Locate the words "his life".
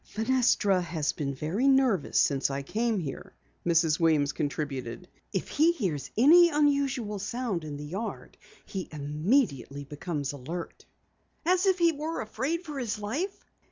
12.79-13.45